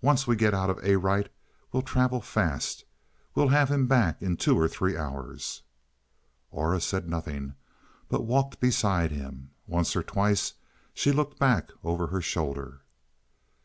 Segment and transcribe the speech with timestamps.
[0.00, 1.28] "Once we get out of Arite
[1.70, 2.84] we'll travel fast;
[3.36, 5.62] we'll have him back in two or three hours."
[6.50, 7.54] Aura said nothing,
[8.08, 9.50] but walked beside him.
[9.68, 10.54] Once or twice
[10.92, 12.80] she looked back over her shoulder.